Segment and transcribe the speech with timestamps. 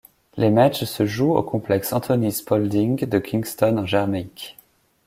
[0.35, 4.57] Les matchs se jouent au Complexe Anthony Spaulding de Kingston en Jamaïque.